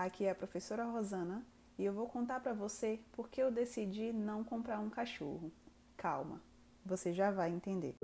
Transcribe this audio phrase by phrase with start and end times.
[0.00, 1.46] Aqui é a professora Rosana
[1.78, 5.52] e eu vou contar para você por que eu decidi não comprar um cachorro.
[5.94, 6.40] Calma,
[6.82, 7.96] você já vai entender.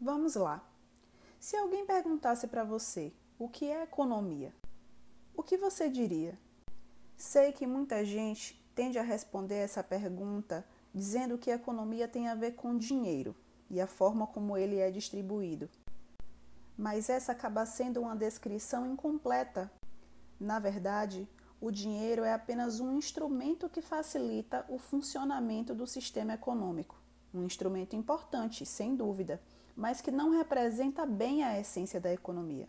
[0.00, 0.68] Vamos lá.
[1.38, 4.52] Se alguém perguntasse para você o que é economia,
[5.36, 6.36] o que você diria?
[7.16, 12.56] Sei que muita gente tende a responder essa pergunta dizendo que economia tem a ver
[12.56, 13.36] com dinheiro
[13.70, 15.70] e a forma como ele é distribuído.
[16.76, 19.70] Mas essa acaba sendo uma descrição incompleta.
[20.38, 21.28] Na verdade,
[21.60, 26.98] o dinheiro é apenas um instrumento que facilita o funcionamento do sistema econômico.
[27.32, 29.40] Um instrumento importante, sem dúvida,
[29.76, 32.68] mas que não representa bem a essência da economia.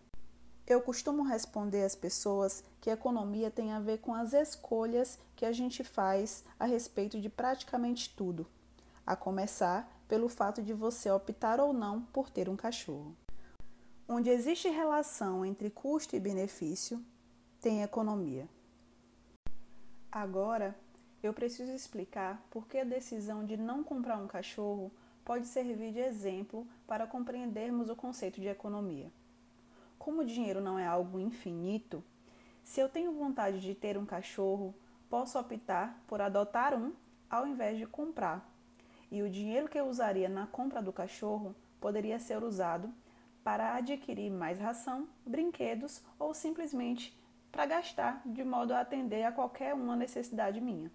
[0.67, 5.45] Eu costumo responder às pessoas que a economia tem a ver com as escolhas que
[5.45, 8.47] a gente faz a respeito de praticamente tudo,
[9.05, 13.15] a começar pelo fato de você optar ou não por ter um cachorro.
[14.07, 17.03] Onde existe relação entre custo e benefício,
[17.61, 18.47] tem economia.
[20.11, 20.75] Agora,
[21.23, 24.91] eu preciso explicar por que a decisão de não comprar um cachorro
[25.23, 29.11] pode servir de exemplo para compreendermos o conceito de economia.
[29.97, 32.03] Como o dinheiro não é algo infinito,
[32.63, 34.73] se eu tenho vontade de ter um cachorro,
[35.09, 36.91] posso optar por adotar um
[37.29, 38.49] ao invés de comprar.
[39.11, 42.89] E o dinheiro que eu usaria na compra do cachorro poderia ser usado
[43.43, 47.13] para adquirir mais ração, brinquedos ou simplesmente
[47.51, 50.89] para gastar de modo a atender a qualquer uma necessidade minha.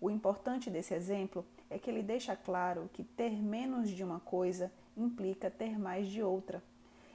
[0.00, 4.72] O importante desse exemplo é que ele deixa claro que ter menos de uma coisa
[4.96, 6.62] implica ter mais de outra.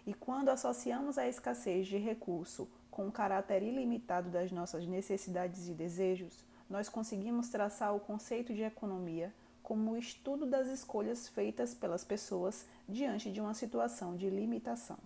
[0.05, 5.73] E quando associamos a escassez de recurso com o caráter ilimitado das nossas necessidades e
[5.73, 12.03] desejos, nós conseguimos traçar o conceito de economia como o estudo das escolhas feitas pelas
[12.03, 14.97] pessoas diante de uma situação de limitação.